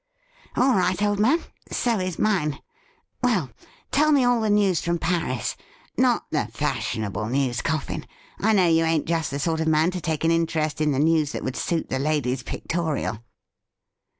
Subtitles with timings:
[0.57, 2.57] 'All right, old man; so is mine.
[3.21, 3.51] Well,
[3.91, 5.55] tell me all the news from Paris.
[5.95, 7.61] Not the fashionable news.
[7.61, 8.07] Coffin.
[8.39, 10.97] I know you ain't just the sort of man to take an interest in the
[10.97, 13.21] news that would suit the Ladies' Pictorial.''